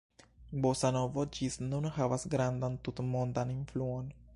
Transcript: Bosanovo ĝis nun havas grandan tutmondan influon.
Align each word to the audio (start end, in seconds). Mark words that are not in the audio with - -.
Bosanovo 0.65 1.25
ĝis 1.39 1.59
nun 1.65 1.87
havas 1.99 2.27
grandan 2.37 2.83
tutmondan 2.89 3.59
influon. 3.61 4.15